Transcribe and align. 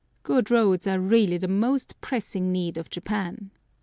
Good 0.23 0.49
roads 0.49 0.87
are 0.87 0.99
really 0.99 1.37
the 1.37 1.47
most 1.47 2.01
pressing 2.01 2.51
need 2.51 2.75
of 2.79 2.89
Japan. 2.89 3.51